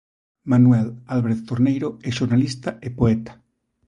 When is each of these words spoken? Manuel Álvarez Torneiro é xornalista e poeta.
Manuel 0.49 0.87
Álvarez 1.13 1.39
Torneiro 1.49 1.89
é 2.07 2.09
xornalista 2.17 2.69
e 2.85 2.89
poeta. 2.97 3.33